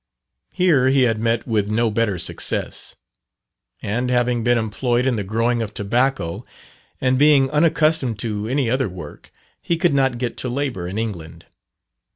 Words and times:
Here 0.51 0.89
he 0.89 1.03
had 1.03 1.21
met 1.21 1.45
with 1.47 1.69
no 1.69 1.91
better 1.91 2.17
success; 2.17 2.95
and 3.83 4.09
having 4.09 4.43
been 4.43 4.57
employed 4.57 5.05
in 5.05 5.15
the 5.15 5.23
growing 5.23 5.61
of 5.61 5.75
tobacco, 5.75 6.43
and 6.99 7.19
being 7.19 7.51
unaccustomed 7.51 8.17
to 8.17 8.47
any 8.47 8.67
other 8.67 8.89
work, 8.89 9.29
he 9.61 9.77
could 9.77 9.93
not 9.93 10.17
get 10.17 10.37
to 10.37 10.49
labour 10.49 10.87
in 10.87 10.97
England. 10.97 11.45